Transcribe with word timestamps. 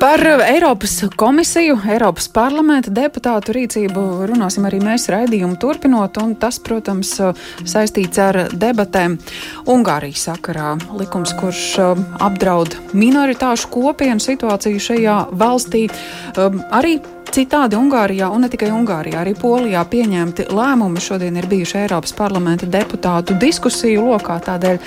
Par 0.00 0.20
Eiropas 0.46 1.04
komisiju, 1.16 1.74
Eiropas 1.90 2.28
parlamenta 2.30 2.92
deputātu 2.94 3.50
rīcību 3.56 4.28
runāsim 4.30 4.68
arī 4.68 4.78
mēs 4.78 5.08
raidījumu 5.10 5.58
turpinot, 5.58 6.20
un 6.22 6.36
tas, 6.38 6.60
protams, 6.62 7.16
saistīts 7.66 8.22
ar 8.22 8.38
debatēm 8.54 9.16
Ungārijas 9.66 10.28
sakarā. 10.30 10.76
Likums, 11.00 11.34
kurš 11.40 11.64
um, 11.82 12.06
apdraud 12.22 12.78
minoritāšu 12.94 13.72
kopienu 13.74 14.22
situāciju 14.22 14.86
šajā 14.86 15.20
valstī, 15.34 15.88
um, 16.38 16.62
arī 16.70 17.00
Citādi 17.28 17.76
Ungārijā, 17.76 18.30
un 18.32 18.40
ne 18.40 18.48
tikai 18.48 18.70
Ungārijā, 18.72 19.20
arī 19.20 19.34
Polijā 19.36 19.82
pieņemti 19.90 20.46
lēmumi 20.54 21.00
šodien 21.02 21.36
ir 21.36 21.48
bijuši 21.50 21.82
Eiropas 21.82 22.14
parlamenta 22.16 22.66
deputātu 22.72 23.36
diskusiju 23.38 24.06
lokā. 24.06 24.38
Tādēļ 24.46 24.78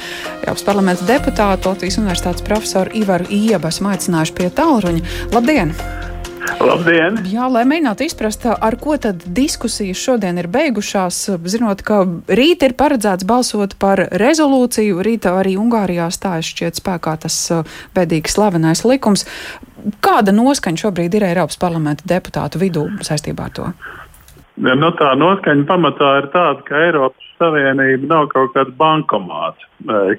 Eiropas 0.41 0.65
parlamenta 0.65 1.05
deputātu 1.05 1.69
Latvijas 1.69 1.99
Universitātes 2.01 2.45
profesoru 2.45 2.95
Ivaru 2.97 3.29
Iebu 3.29 3.69
esmu 3.69 3.91
aicinājuši 3.93 4.35
pie 4.39 4.49
tālruņa. 4.57 5.00
Labdien! 5.33 5.73
Labdien! 6.61 7.19
Jā, 7.29 7.45
lai 7.51 7.63
mēģinātu 7.69 8.05
izprast, 8.05 8.45
ar 8.49 8.75
ko 8.81 8.95
tad 9.01 9.23
diskusijas 9.37 10.01
šodien 10.01 10.39
ir 10.41 10.49
beigušās, 10.51 11.19
zinot, 11.53 11.83
ka 11.85 12.01
rīt 12.29 12.65
ir 12.65 12.75
paredzēts 12.77 13.27
balsot 13.29 13.77
par 13.81 14.03
rezolūciju, 14.21 15.01
rītā 15.05 15.35
arī 15.41 15.55
Ungārijā 15.61 16.09
stājas 16.13 16.49
šķiet 16.51 16.81
spēkā 16.81 17.15
tas 17.25 17.37
bēdīgi 17.95 18.33
slavenais 18.33 18.83
likums. 18.85 19.25
Kāda 20.05 20.33
noskaņa 20.35 20.85
šobrīd 20.85 21.17
ir 21.17 21.29
Eiropas 21.31 21.57
parlamenta 21.61 22.05
deputātu 22.09 22.61
vidū 22.61 22.87
saistībā 23.05 23.49
ar 23.49 23.57
to? 23.57 23.73
Nu, 24.61 24.91
tā 24.99 25.13
noskaņa 25.17 25.63
pamatā 25.69 26.09
ir 26.19 26.27
tāda, 26.33 26.61
ka 26.67 26.81
Eiropas 26.85 27.29
Savienība 27.41 28.05
nav 28.09 28.27
kaut 28.29 28.51
kāds 28.53 28.73
bankomāts, 28.77 29.63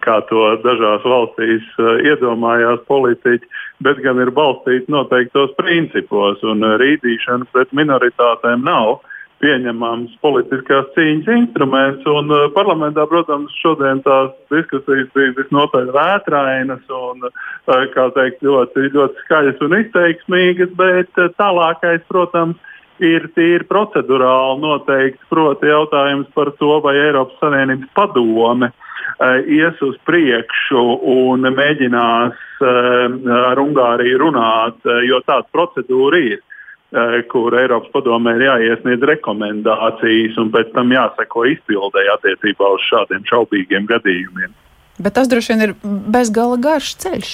kā 0.02 0.16
to 0.26 0.46
dažās 0.64 1.04
valstīs 1.06 1.68
iedomājās 2.10 2.82
politiķi, 2.88 3.46
bet 3.84 4.02
gan 4.04 4.20
ir 4.22 4.32
balstīts 4.34 4.90
noteiktos 4.92 5.54
principos, 5.58 6.42
un 6.46 6.64
rīdīšana 6.82 7.48
pret 7.52 7.72
minoritātēm 7.76 8.64
nav 8.66 9.00
pieņemams 9.42 10.14
politiskās 10.22 10.90
cīņas 10.94 11.30
instruments. 11.34 12.06
Un, 12.06 12.30
uh, 12.30 12.48
parlamentā, 12.54 13.06
protams, 13.10 13.54
šodien 13.58 14.02
tās 14.06 14.30
diskusijas 14.52 15.10
bija 15.16 15.34
visnotaļ 15.38 15.90
vētrainas 15.96 16.92
un 16.94 17.26
uh, 17.26 18.12
teikt, 18.16 18.44
ļoti, 18.46 18.90
ļoti 18.94 19.24
skaļas 19.24 19.64
un 19.66 19.78
izteiksmīgas, 19.80 20.76
bet 20.78 21.24
tālākais, 21.40 22.04
protams, 22.10 22.60
ir 23.02 23.26
tīri 23.34 23.66
procedurāli 23.66 24.62
noteikts. 24.62 25.26
Proti, 25.32 25.70
jautājums 25.72 26.30
par 26.36 26.52
to, 26.60 26.76
vai 26.84 26.94
Eiropas 27.00 27.40
Savienības 27.42 27.90
padome 27.98 28.70
ies 29.46 29.82
uz 29.84 29.98
priekšu 30.08 30.82
un 31.12 31.46
mēģinās 31.54 32.38
uh, 32.62 33.18
ar 33.50 33.60
Ungāriju 33.62 34.22
runāt, 34.24 34.80
uh, 34.86 35.02
jo 35.06 35.20
tāda 35.26 35.46
procedūra 35.54 36.22
ir. 36.32 36.40
Eh, 36.92 37.22
kur 37.32 37.54
Eiropas 37.56 37.88
padomē 37.88 38.34
ir 38.36 38.42
jāiesniedz 38.44 39.04
rekomendācijas 39.08 40.34
un 40.42 40.50
pēc 40.52 40.74
tam 40.74 40.90
jāseko 40.92 41.46
izpildēji 41.48 42.10
attiecībā 42.12 42.68
uz 42.74 42.82
šādiem 42.84 43.22
šaubīgiem 43.30 43.86
gadījumiem. 43.88 44.52
Bet 45.00 45.16
tas 45.16 45.30
droši 45.32 45.54
vien 45.54 45.64
ir 45.64 45.72
bezgala 46.12 46.58
garš 46.60 46.90
ceļš. 47.00 47.30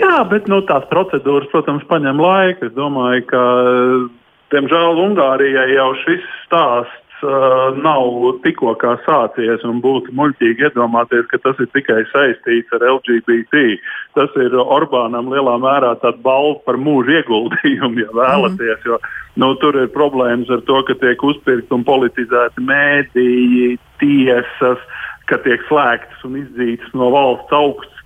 Jā, 0.00 0.14
bet 0.30 0.48
nu, 0.48 0.62
tās 0.64 0.86
procedūras, 0.88 1.50
protams, 1.52 1.84
prasa 1.90 2.14
laiku. 2.16 2.70
Es 2.70 2.72
domāju, 2.72 3.26
ka, 3.28 3.42
diemžēl, 4.56 5.04
Ungārijai 5.04 5.68
jau 5.74 5.90
šis 6.00 6.24
stāsts 6.46 7.09
uh, 7.26 7.76
nav 7.76 8.40
tikko 8.44 8.74
sācies 9.04 9.64
un 9.68 9.80
būtu 9.84 10.14
muļķīgi 10.16 10.66
iedomāties, 10.68 11.26
ka 11.30 11.40
tas 11.44 11.58
ir 11.60 11.68
tikai 11.74 12.02
saistīts 12.12 12.72
ar 12.76 12.84
LGBT. 12.96 13.64
Tas 14.18 14.34
ir 14.40 14.56
Orbānam 14.60 15.30
lielā 15.32 15.56
mērā 15.62 15.94
tāds 16.02 16.20
balva 16.24 16.58
par 16.66 16.80
mūža 16.80 17.20
ieguldījumu, 17.20 18.04
ja 18.04 18.10
vēlaties. 18.16 18.86
Jo, 18.86 18.98
nu, 19.36 19.54
tur 19.62 19.78
ir 19.82 19.92
problēmas 19.94 20.50
ar 20.50 20.64
to, 20.68 20.80
ka 20.88 20.96
tiek 21.00 21.22
uzpirkti 21.22 21.74
un 21.76 21.86
politizēti 21.86 22.66
mēdīji, 22.66 23.78
tiesas, 24.02 24.82
ka 25.30 25.38
tiek 25.44 25.62
slēgtas 25.68 26.26
un 26.26 26.40
izdzītas 26.42 26.92
no 26.98 27.12
valsts 27.14 27.54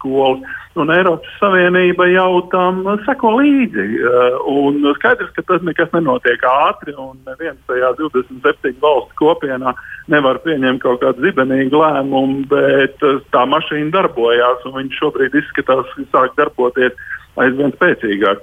augstskolas 0.05 0.63
un 0.75 0.91
Eiropas 0.91 1.31
Savienība 1.39 2.07
jau 2.11 2.43
tam 2.51 2.83
seko 3.07 3.37
līdzi. 3.39 3.85
Eh, 3.99 4.39
un 4.51 4.81
skaidrs, 4.99 5.31
ka 5.37 5.43
tas 5.47 5.63
nekas 5.63 5.93
nenotiek 5.95 6.43
ātri, 6.43 6.95
un 6.99 7.19
neviens 7.27 7.59
tajā 7.69 7.95
27 7.99 8.81
valstu 8.83 9.15
kopienā 9.21 9.75
nevar 10.09 10.41
pieņemt 10.45 10.83
kaut 10.83 11.01
kādu 11.01 11.23
zibenīgu 11.23 11.79
lēmumu, 11.79 12.47
bet 12.51 13.07
eh, 13.07 13.21
tā 13.31 13.45
mašīna 13.47 13.93
darbojās, 13.95 14.67
un 14.67 14.81
viņš 14.81 14.99
šobrīd 14.99 15.39
izskatās, 15.39 15.87
ka 15.95 16.09
sāk 16.11 16.35
darboties 16.41 16.99
aizvien 17.37 17.73
spēcīgāk. 17.75 18.43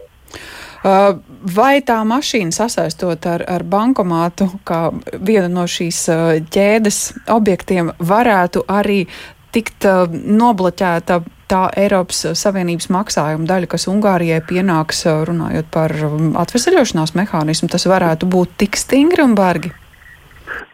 Uh, 0.82 1.20
vai 1.46 1.84
tā 1.86 2.00
mašīna 2.08 2.56
sasaistot 2.56 3.28
ar, 3.30 3.44
ar 3.46 3.62
bankomātu, 3.62 4.48
kā 4.66 4.88
vienu 5.14 5.52
no 5.60 5.68
šīs 5.70 6.00
ķēdes 6.50 7.02
objektiem, 7.30 7.92
varētu 8.00 8.64
arī 8.72 9.04
tikt 9.54 9.86
nobloķēta 10.10 11.20
tā 11.52 11.68
Eiropas 11.80 12.24
Savienības 12.40 12.88
maksājuma 12.94 13.48
daļa, 13.50 13.70
kas 13.74 13.88
Ungārijai 13.92 14.40
pienāks, 14.48 15.04
runājot 15.28 15.68
par 15.74 15.94
atvesaļošanās 16.46 17.16
mehānismu, 17.20 17.70
tas 17.72 17.88
varētu 17.92 18.30
būt 18.32 18.58
tik 18.64 18.80
stingri 18.80 19.26
un 19.26 19.36
bargi? 19.38 19.74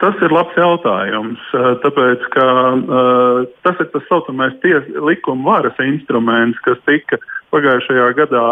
Tas 0.02 0.18
ir 0.22 0.34
labs 0.34 0.54
jautājums, 0.58 1.42
tāpēc 1.84 2.26
ka 2.34 2.46
uh, 2.78 3.46
tas 3.66 3.80
ir 3.82 3.90
tas 3.94 4.06
saucamais 4.10 4.54
ties, 4.62 4.86
likuma 5.02 5.58
varas 5.58 5.80
instruments, 5.82 6.60
kas 6.66 6.78
tika 6.86 7.18
pagājušajā 7.54 8.10
gadā 8.18 8.44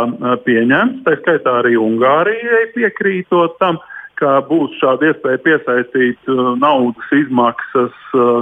pieņemts. 0.46 1.04
Tā 1.06 1.18
skaitā 1.20 1.60
arī 1.62 1.76
Ungārijai 1.82 2.64
piekrītot 2.74 3.60
tam, 3.62 3.78
ka 4.18 4.40
būs 4.48 4.78
šāda 4.80 5.12
iespēja 5.12 5.42
piesaistīt 5.44 6.30
naudas 6.62 7.14
izmaksas 7.14 7.94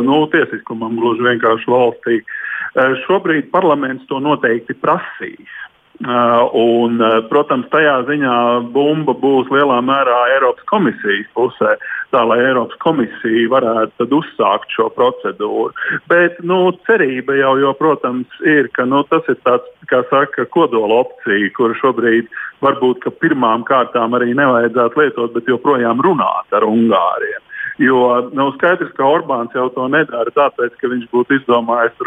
nu, 0.05 0.19
tiesiskumam 0.31 1.00
gluži 1.01 1.25
vienkārši 1.31 1.71
valstī. 1.73 2.19
Uh, 2.21 2.39
šobrīd 2.75 3.51
parlaments 3.53 4.07
to 4.09 4.19
noteikti 4.23 4.73
prasīs. 4.81 5.59
Uh, 6.03 6.50
un, 6.57 6.97
uh, 6.97 7.19
protams, 7.29 7.67
tajā 7.72 8.00
ziņā 8.07 8.35
bumba 8.73 9.13
būs 9.13 9.47
lielā 9.53 9.78
mērā 9.85 10.16
Eiropas 10.34 10.66
komisijas 10.67 11.29
pusē, 11.38 11.75
tā 12.12 12.23
lai 12.25 12.39
Eiropas 12.41 12.79
komisija 12.81 13.51
varētu 13.53 14.07
uzsākt 14.17 14.73
šo 14.73 14.89
procedūru. 14.97 15.69
Bet 16.09 16.41
nu, 16.41 16.73
cerība 16.89 17.38
jau, 17.38 17.53
jo, 17.62 17.75
protams, 17.78 18.41
ir, 18.41 18.72
ka 18.73 18.88
nu, 18.89 19.03
tas 19.13 19.29
ir 19.29 19.38
tāds, 19.45 19.69
kā 19.88 20.01
saka, 20.09 20.47
kodola 20.51 21.03
opcija, 21.06 21.53
kuru 21.56 21.78
šobrīd 21.78 22.28
varbūt 22.66 23.06
pirmām 23.22 23.63
kārtām 23.69 24.17
arī 24.17 24.33
nevajadzētu 24.33 25.06
lietot, 25.06 25.38
bet 25.38 25.53
joprojām 25.53 26.01
runāt 26.03 26.57
ar 26.57 26.66
Ungāriem. 26.67 27.52
Jo 27.81 28.29
nav 28.34 28.34
nu, 28.38 28.51
skaidrs, 28.53 28.91
ka 28.97 29.07
Orbāns 29.07 29.53
jau 29.57 29.66
to 29.73 29.88
nedara 29.89 30.29
tāpēc, 30.35 30.75
ka 30.78 30.91
viņš 30.91 31.07
būtu 31.09 31.39
izdomājis 31.39 31.97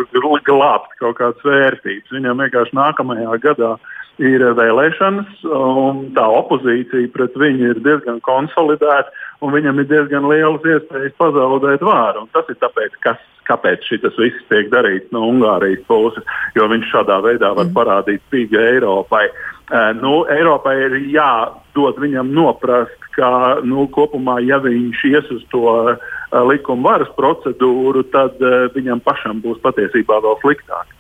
glābt 0.46 0.92
kaut 1.00 1.18
kādas 1.18 1.42
vērtības. 1.42 2.12
Viņam 2.14 2.42
vienkārši 2.44 2.76
nākamajā 2.78 3.38
gadā 3.42 3.72
ir 4.22 4.44
vēlēšanas, 4.56 5.42
un 5.44 6.04
tā 6.16 6.24
opozīcija 6.38 7.10
pret 7.12 7.34
viņu 7.36 7.72
ir 7.72 7.80
diezgan 7.82 8.22
konsolidēta, 8.24 9.10
un 9.42 9.52
viņam 9.52 9.82
ir 9.82 9.90
diezgan 9.90 10.28
lielas 10.30 10.62
iespējas 10.62 11.18
pazaudēt 11.18 11.82
vāru. 11.82 12.24
Un 12.24 12.30
tas 12.32 12.46
ir 12.48 12.60
tāpēc, 12.62 12.94
kas, 13.02 13.18
kāpēc 13.50 13.90
šis 13.90 14.06
viss 14.16 14.46
tiek 14.48 14.70
darīts 14.70 15.10
no 15.12 15.26
Ungārijas 15.32 15.82
puses, 15.90 16.24
jo 16.54 16.70
viņš 16.70 16.94
šādā 16.94 17.18
veidā 17.26 17.52
var 17.58 17.66
mm. 17.66 17.74
parādīt 17.74 18.22
spīgu 18.30 18.62
Eiropai. 18.62 19.26
Uh, 19.26 19.55
nu, 19.98 20.24
Eiropai 20.30 20.76
ir 20.84 20.98
jādod 21.10 21.98
viņam 21.98 22.30
noprast, 22.34 22.98
ka 23.16 23.58
nu, 23.64 23.88
kopumā, 23.90 24.38
ja 24.44 24.60
viņš 24.62 25.04
ies 25.10 25.30
uz 25.34 25.42
to 25.50 25.64
uh, 25.66 25.96
likuma 26.46 26.92
varas 26.92 27.10
procedūru, 27.16 28.04
tad 28.12 28.38
uh, 28.44 28.68
viņam 28.76 29.02
pašam 29.02 29.40
būs 29.42 29.62
patiesībā 29.64 30.20
vēl 30.22 30.38
sliktāk. 30.44 30.95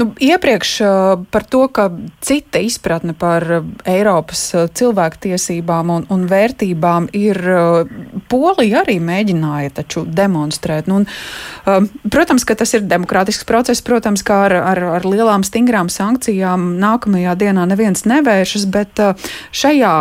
Nu, 0.00 0.08
iepriekš 0.16 0.70
uh, 0.80 0.88
par 1.30 1.44
to, 1.44 1.66
ka 1.68 1.88
cita 2.24 2.62
izpratne 2.62 3.14
par 3.18 3.44
Eiropas 3.88 4.44
cilvēktiesībām 4.78 5.92
un, 5.92 6.06
un 6.12 6.24
vērtībām 6.30 7.10
ir 7.16 7.38
Polija 8.32 8.82
arī 8.82 8.98
mēģināja 9.02 9.74
taču 9.82 10.04
demonstrēt. 10.08 10.88
Nu, 10.90 11.02
un, 11.02 11.88
protams, 12.12 12.46
ka 12.48 12.56
tas 12.58 12.72
ir 12.76 12.86
demokrātisks 12.88 13.46
process, 13.48 13.84
protams, 13.84 14.24
kā 14.26 14.42
ar, 14.48 14.56
ar, 14.72 14.82
ar 14.98 15.06
lielām 15.08 15.44
stingrām 15.46 15.92
sankcijām 15.92 16.74
nākamajā 16.82 17.36
dienā 17.44 17.68
neviens 17.68 18.06
nevēršas, 18.08 18.68
bet 18.72 19.02
šajā 19.52 19.96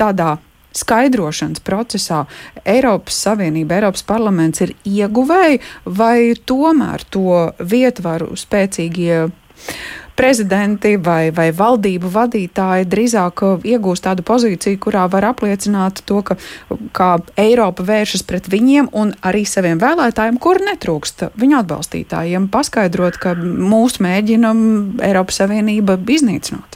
tādā 0.00 0.36
skaidrošanas 0.76 1.62
procesā 1.64 2.24
Eiropas 2.64 3.18
Savienība, 3.26 3.80
Eiropas 3.80 4.04
parlaments 4.06 4.64
ir 4.64 4.74
ieguvēji, 4.88 5.62
vai 5.86 6.34
tomēr 6.48 7.06
to 7.12 7.50
vietvaru 7.58 8.36
spēcīgie 8.38 9.26
prezidenti 10.16 10.96
vai, 11.00 11.30
vai 11.34 11.48
valdību 11.56 12.10
vadītāji 12.12 12.88
drīzāk 12.92 13.42
iegūst 13.64 14.04
tādu 14.06 14.24
pozīciju, 14.26 14.80
kurā 14.82 15.06
var 15.10 15.30
apliecināt 15.30 16.02
to, 16.08 16.20
ka 16.26 16.36
kā 16.96 17.10
Eiropa 17.40 17.86
vēršas 17.88 18.26
pret 18.28 18.50
viņiem 18.52 18.90
un 18.98 19.14
arī 19.24 19.44
saviem 19.48 19.80
vēlētājiem, 19.82 20.38
kur 20.42 20.60
netrūkst 20.62 21.30
viņu 21.40 21.58
atbalstītājiem, 21.62 22.50
paskaidrot, 22.52 23.18
ka 23.22 23.34
mūs 23.38 23.98
mēģina 24.04 24.52
Eiropas 25.08 25.42
Savienība 25.42 25.98
iznīcināt. 26.06 26.71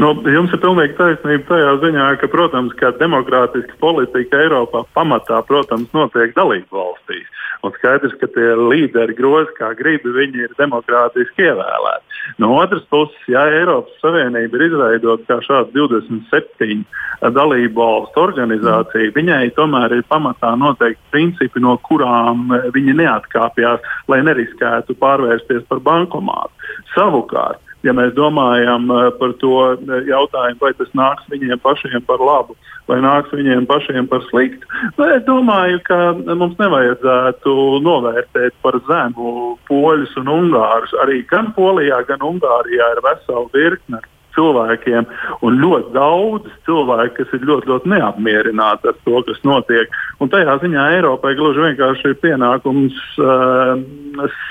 Nu, 0.00 0.14
jums 0.32 0.52
ir 0.54 0.60
pilnīgi 0.62 0.96
taisnība 0.96 1.44
tajā 1.50 1.72
ziņā, 1.82 2.06
ka, 2.22 2.28
protams, 2.32 2.72
ka 2.80 2.94
demokrātiska 2.96 3.76
politika 3.80 4.40
Eiropā 4.40 4.86
pamatā, 4.96 5.42
protams, 5.44 5.90
notiek 5.92 6.32
dalību 6.36 6.78
valstīs. 6.78 7.28
Un 7.62 7.74
skaidrs, 7.76 8.14
ka 8.18 8.26
tie 8.34 8.54
līderi 8.58 9.14
grozi, 9.14 9.52
kā 9.58 9.68
grib, 9.78 10.06
viņi 10.16 10.46
ir 10.48 10.54
demokrātiski 10.58 11.44
ievēlēti. 11.44 12.18
No 12.42 12.54
otras 12.56 12.82
puses, 12.90 13.18
ja 13.30 13.44
Eiropas 13.52 14.00
Savienība 14.02 14.58
ir 14.58 14.64
izveidota 14.66 15.28
kā 15.28 15.38
šāda 15.44 15.70
27 15.76 16.82
dalību 17.36 17.78
valstu 17.78 18.24
organizācija, 18.24 19.12
viņai 19.14 19.52
tomēr 19.58 19.98
ir 19.98 20.06
pamatā 20.10 20.54
noteikti 20.58 21.12
principi, 21.14 21.62
no 21.62 21.76
kurām 21.86 22.48
viņi 22.74 22.96
neatkāpjas, 22.98 23.84
lai 24.10 24.22
neriskētu 24.26 24.96
pārvērsties 24.98 25.68
par 25.70 25.84
bankomātu. 25.86 26.72
Savukārt, 26.96 27.62
ja 27.86 27.94
mēs 27.96 28.14
domājam 28.18 28.90
eh, 28.90 29.08
par 29.18 29.34
to 29.42 29.56
eh, 29.74 30.06
jautājumu, 30.10 30.60
vai 30.62 30.72
tas 30.78 30.92
nāks 30.98 31.28
viņiem 31.32 31.60
pašiem 31.62 32.04
par 32.08 32.22
labu, 32.22 32.56
vai 32.90 33.00
nāks 33.04 33.34
viņiem 33.34 33.66
pašiem 33.70 34.08
par 34.10 34.24
sliktu, 34.28 34.68
nu, 34.98 35.08
es 35.08 35.24
domāju, 35.28 35.82
ka 35.88 35.98
mums 36.30 36.58
nevajadzētu 36.60 37.56
novērtēt 37.86 38.56
par 38.64 38.78
zemu 38.88 39.56
poļus 39.68 40.16
un 40.22 40.32
ungārus. 40.38 40.94
Arī 41.04 41.22
gan 41.30 41.52
Polijā, 41.56 42.02
gan 42.08 42.24
Ungārijā 42.26 42.88
ir 42.96 43.04
vesela 43.04 43.46
virkne 43.54 44.02
cilvēkiem, 44.36 45.08
un 45.46 45.58
ļoti 45.62 45.92
daudz 45.96 46.48
cilvēku, 46.66 47.16
kas 47.18 47.34
ir 47.36 47.46
ļoti, 47.48 47.70
ļoti 47.72 47.92
neapmierināti 47.94 48.90
ar 48.92 48.96
to, 49.06 49.22
kas 49.28 49.42
notiek. 49.46 49.92
Un 50.22 50.32
tajā 50.32 50.58
ziņā 50.62 50.88
Eiropai 50.98 51.34
gluži 51.38 51.66
vienkārši 51.66 52.12
ir 52.12 52.18
pienākums 52.22 52.98
uh, 53.22 53.76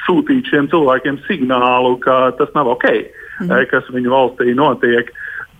sūtīt 0.05 0.51
šiem 0.51 0.69
cilvēkiem 0.71 1.21
signālu, 1.27 1.97
ka 2.03 2.31
tas 2.39 2.53
nav 2.57 2.71
ok, 2.75 2.87
mm. 3.43 3.57
kas 3.71 3.91
viņu 3.93 4.13
valstī 4.13 4.55
notiek. 4.57 5.11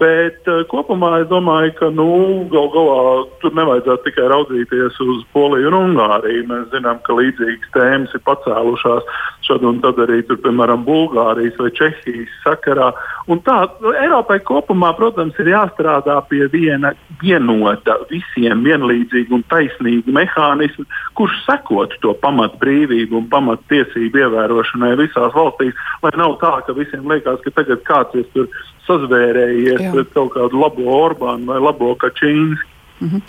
Bet 0.01 0.47
uh, 0.49 0.63
kopumā 0.65 1.11
es 1.21 1.27
domāju, 1.29 1.75
ka 1.77 1.91
nu, 1.93 2.07
gal 2.49 2.71
galā 2.73 3.01
tur 3.43 3.53
nevajadzētu 3.53 4.07
tikai 4.07 4.29
raudzīties 4.31 4.97
uz 5.05 5.19
Poliju 5.35 5.69
un 5.69 5.77
Ungāriju. 5.77 6.47
Mēs 6.49 6.71
zinām, 6.73 6.97
ka 7.05 7.13
līdzīgas 7.19 7.69
tēmas 7.75 8.15
ir 8.17 8.23
pacēlušās 8.25 9.11
šad 9.45 9.67
un 9.67 9.77
tad 9.83 9.99
arī, 10.01 10.23
tur, 10.25 10.39
piemēram, 10.41 10.87
Bulgārijas 10.87 11.59
vai 11.61 11.69
Čehijas 11.77 12.33
sakarā. 12.41 12.89
Un 13.29 13.43
tā 13.45 13.59
Eiropai 13.91 14.39
kopumā, 14.47 14.89
protams, 14.97 15.37
ir 15.43 15.51
jāstrādā 15.53 16.17
pie 16.31 16.47
viena 16.49 16.95
vienota, 17.21 17.99
visiem 18.09 18.65
vienlīdzīga 18.65 19.37
un 19.37 19.45
taisnīga 19.53 20.17
mehānisma, 20.17 20.87
kurš 21.19 21.37
sekotu 21.45 22.01
to 22.01 22.17
pamat 22.25 22.57
brīvību 22.63 23.21
un 23.21 23.29
pamat 23.29 23.61
tiesību 23.69 24.25
ievērošanai 24.25 24.95
visās 25.05 25.37
valstīs, 25.37 25.77
lai 26.01 26.15
nav 26.17 26.39
tā, 26.41 26.57
ka 26.65 26.73
visiem 26.77 27.05
liekas, 27.05 27.41
ka 27.45 27.53
tagad 27.61 27.85
kāds 27.85 28.17
ir 28.17 28.29
tur 28.33 28.49
sazvērējies 28.91 29.85
Jā. 29.87 29.93
pret 29.95 30.11
kaut 30.13 30.35
kādu 30.35 30.61
labo 30.61 30.91
Orbānu 30.99 31.49
vai 31.49 31.61
labo 31.63 31.95
Kačīnsku. 31.95 32.67
Mm 33.01 33.09
-hmm. 33.09 33.21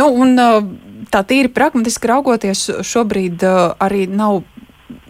nu, 0.00 0.06
un, 0.08 0.38
tā 1.12 1.20
tīri 1.24 1.50
pragmatiski 1.52 2.08
raugoties, 2.08 2.70
šobrīd 2.80 3.44
arī 3.78 4.06
nav 4.08 4.42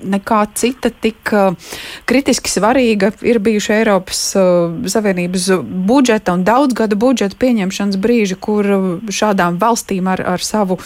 nekā 0.03 0.47
cita 0.55 0.91
tik 0.91 1.31
uh, 1.35 1.55
kritiski 2.09 2.51
svarīga 2.51 3.13
ir 3.27 3.39
bijuši 3.43 3.73
Eiropas 3.73 4.23
uh, 4.39 4.75
Savienības 4.91 5.49
budžeta 5.63 6.35
un 6.35 6.45
daudzgada 6.47 6.99
budžeta 6.99 7.39
pieņemšanas 7.39 7.99
brīži, 8.03 8.39
kur 8.41 8.67
šādām 9.11 9.59
valstīm 9.63 10.11
ar, 10.11 10.23
ar 10.35 10.45
savu 10.45 10.79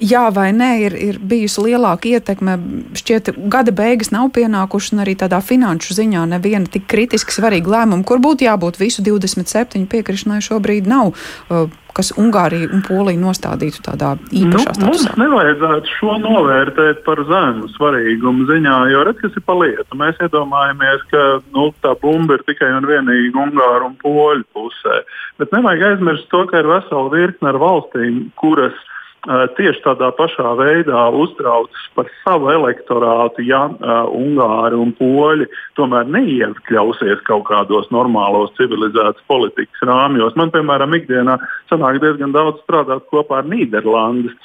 jā 0.00 0.24
vai 0.34 0.50
nē, 0.56 0.70
ir, 0.86 0.96
ir 0.96 1.18
bijusi 1.20 1.66
lielāka 1.68 2.10
ietekme. 2.10 2.56
Šķiet, 2.98 3.32
gada 3.52 3.74
beigas 3.76 4.12
nav 4.14 4.32
pienākušas, 4.36 4.94
un 4.96 5.04
arī 5.04 5.16
tādā 5.20 5.42
finanšu 5.44 5.96
ziņā 5.98 6.24
neviena 6.34 6.70
tik 6.70 6.88
kritiski 6.90 7.34
svarīga 7.36 7.76
lēmuma, 7.76 8.06
kur 8.08 8.22
būtu 8.22 8.48
jābūt 8.48 8.80
visu 8.80 9.04
27 9.06 9.86
piekrišanai, 9.90 10.40
šobrīd 10.44 10.90
nav. 10.90 11.14
Uh, 11.48 11.68
kas 11.96 12.12
Ungāriju 12.18 12.70
un 12.74 12.82
Poliju 12.86 13.18
nostādītu 13.20 13.82
tādā 13.84 14.12
īpašā 14.30 14.74
nu, 14.78 14.78
statusā? 14.78 14.86
Mums 14.86 15.18
nevajadzētu 15.20 15.94
šo 15.96 16.16
novērtēt 16.22 17.02
par 17.06 17.22
zemu 17.28 17.70
svarīgumu 17.74 18.46
ziņā, 18.50 18.76
jo 18.92 19.04
redz, 19.08 19.18
kas 19.24 19.38
ir 19.38 19.44
pa 19.46 19.56
lietu. 19.58 19.98
Mēs 19.98 20.20
iedomājamies, 20.22 21.02
ka 21.10 21.24
nu, 21.56 21.70
tā 21.84 21.96
bumba 22.02 22.38
ir 22.38 22.46
tikai 22.46 22.70
un 22.76 22.86
vienīgi 22.90 23.34
Ungāru 23.34 23.90
un 23.90 23.98
Poļu 24.00 24.46
pusē. 24.54 25.02
Bet 25.42 25.50
nevajag 25.56 25.96
aizmirst 25.96 26.30
to, 26.32 26.44
ka 26.50 26.62
ir 26.62 26.70
vesela 26.70 27.10
virkne 27.12 27.50
ar 27.50 27.60
valstīm, 27.60 28.22
kuras 28.40 28.78
tieši 29.28 29.82
tādā 29.84 30.08
pašā 30.16 30.54
veidā 30.56 31.02
uztraucas 31.12 31.82
par 31.94 32.08
savu 32.24 32.48
elektorātu, 32.54 33.44
ja 33.44 33.66
uh, 33.68 34.08
Ungāri 34.16 34.78
un 34.80 34.94
Poļi 34.96 35.46
tomēr 35.76 36.08
neiekļausies 36.08 37.20
kaut 37.28 37.44
kādos 37.50 37.90
normālos 37.92 38.54
civilizētas 38.56 39.20
politikas 39.28 39.84
rāmjos. 39.84 40.36
Man, 40.40 40.52
piemēram, 40.54 40.96
ikdienā 40.96 41.36
sanāk 41.68 42.00
diezgan 42.00 42.32
daudz 42.32 42.62
strādāt 42.64 43.04
kopā 43.12 43.42
ar 43.42 43.50
Nīderlandes 43.50 44.36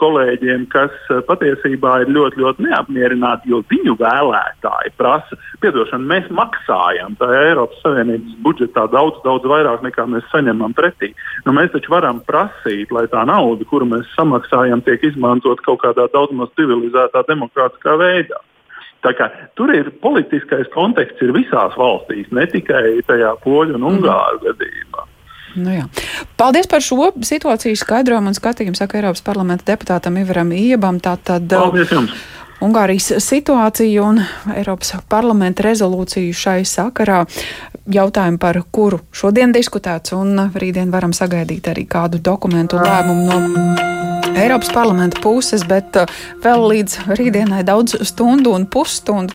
kolēģiem, 0.00 0.66
kas 0.72 0.94
patiesībā 1.28 2.00
ir 2.02 2.12
ļoti, 2.16 2.42
ļoti 2.42 2.66
neapmierināti, 2.66 3.52
jo 3.54 3.62
viņu 3.70 3.94
vēlētāji 4.00 4.94
prasa, 4.98 5.38
piedošana, 5.62 6.10
mēs 6.10 6.26
maksājam 6.34 7.14
tā 7.20 7.30
Eiropas 7.44 7.80
Savienības 7.84 8.34
budžetā 8.44 8.88
daudz, 8.90 9.22
daudz 9.24 9.46
vairāk 9.48 9.86
nekā 9.86 10.08
mēs 10.10 10.26
saņemam 10.34 10.74
pretī. 10.76 11.14
Nu, 11.46 11.54
mēs 11.54 11.70
taču 11.74 11.94
varam 11.94 12.20
prasīt, 12.26 12.90
lai 12.94 13.06
tā 13.12 13.22
nauda, 13.28 13.66
kuru 13.70 13.88
mēs 13.94 14.10
samaksājam, 14.14 14.23
samaksājam, 14.24 14.82
tiek 14.84 15.04
izmantot 15.04 15.60
kaut 15.64 15.82
kādā 15.84 16.08
daudz 16.12 16.34
maz 16.34 16.52
civilizētā, 16.58 17.24
demokrātiskā 17.28 17.96
veidā. 18.00 18.40
Kā, 19.04 19.26
tur 19.52 19.68
ir 19.76 19.90
politiskais 20.00 20.70
konteksts 20.72 21.20
ir 21.20 21.34
visās 21.36 21.74
valstīs, 21.76 22.30
ne 22.32 22.46
tikai 22.48 23.02
tajā 23.04 23.34
poļu 23.44 23.76
un 23.76 23.84
ungāru 23.90 24.40
mm. 24.40 24.46
gadījumā. 24.46 25.04
Nu 25.60 25.74
jā. 25.76 25.84
Paldies 26.40 26.66
par 26.66 26.82
šo 26.82 27.10
situāciju 27.22 27.76
skaidrojumu 27.78 28.32
un 28.32 28.38
skatījumu, 28.38 28.78
saka 28.78 28.98
Eiropas 28.98 29.22
parlamenta 29.26 29.68
deputātam 29.68 30.16
Ivaram 30.18 30.50
Iebam. 30.56 30.98
Tātad, 31.04 31.46
Paldies 31.52 31.92
jums! 31.92 32.16
Ungārijas 32.64 33.10
situāciju 33.20 34.04
un 34.08 34.20
Eiropas 34.54 34.94
parlamenta 35.08 35.66
rezolūciju 35.66 36.32
šai 36.32 36.62
sakarā. 36.68 37.24
Jautājumu, 37.92 38.40
par 38.40 38.56
kuru 38.72 39.02
šodien 39.12 39.52
diskutēts, 39.52 40.14
un 40.16 40.46
rītdien 40.54 40.92
varam 40.94 41.12
sagaidīt 41.12 41.68
arī 41.68 41.84
kādu 41.84 42.22
dokumentu 42.24 42.80
lēmumu 42.80 43.26
no 43.28 43.92
Eiropas 44.34 44.72
parlamenta 44.74 45.20
puses, 45.22 45.62
bet 45.68 45.94
uh, 45.94 46.10
vēl 46.42 46.64
līdz 46.72 46.94
rītdienai 47.14 47.60
daudz 47.66 47.94
stundu 48.08 48.50
un 48.56 48.64
pusstundu 48.66 49.22